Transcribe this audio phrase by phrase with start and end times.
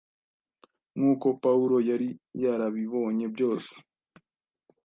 [0.97, 2.09] Nk’uko Pawulo yari
[2.43, 3.73] yarabibonye byose